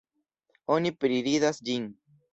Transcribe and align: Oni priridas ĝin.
Oni 0.77 0.93
priridas 1.05 1.63
ĝin. 1.69 1.89